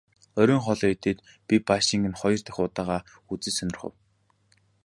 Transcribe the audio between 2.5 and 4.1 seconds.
удаагаа үзэж сонирхов.